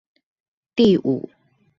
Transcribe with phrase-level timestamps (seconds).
[0.73, 1.29] 第五